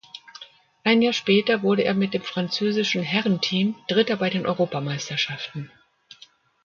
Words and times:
Ein 0.83 1.03
Jahr 1.03 1.13
später 1.13 1.61
wurde 1.61 1.83
er 1.83 1.93
mit 1.93 2.15
dem 2.15 2.23
französischen 2.23 3.03
Herrenteam 3.03 3.75
Dritter 3.87 4.15
bei 4.17 4.31
den 4.31 4.47
Europameisterschaften. 4.47 5.69